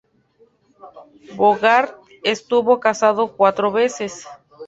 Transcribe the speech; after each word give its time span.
Bogart 1.35 1.93
estuvo 2.23 2.79
casado 2.79 3.33
cuatro 3.37 3.71
veces. 3.71 4.25